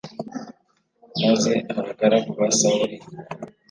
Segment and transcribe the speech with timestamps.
[1.21, 2.97] Maze abagaragu ba Sawuli